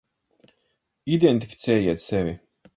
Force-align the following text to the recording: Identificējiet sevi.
Identificējiet 1.17 2.05
sevi. 2.09 2.37